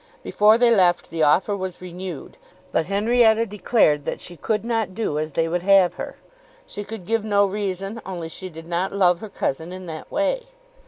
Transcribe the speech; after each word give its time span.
Before 0.23 0.57
they 0.57 0.71
left 0.73 1.11
the 1.11 1.21
offer 1.21 1.55
was 1.55 1.79
renewed, 1.79 2.37
but 2.71 2.87
Henrietta 2.87 3.45
declared 3.45 4.03
that 4.05 4.19
she 4.19 4.35
could 4.35 4.65
not 4.65 4.95
do 4.95 5.19
as 5.19 5.33
they 5.33 5.47
would 5.47 5.61
have 5.61 5.93
her. 5.93 6.15
She 6.65 6.83
could 6.83 7.05
give 7.05 7.23
no 7.23 7.45
reason, 7.45 8.01
only 8.03 8.27
she 8.27 8.49
did 8.49 8.65
not 8.67 8.91
love 8.91 9.19
her 9.19 9.29
cousin 9.29 9.71
in 9.71 9.85
that 9.85 10.11
way. 10.11 10.47